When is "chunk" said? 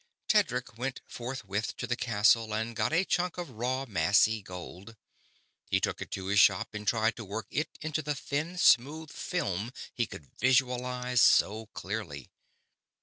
3.05-3.37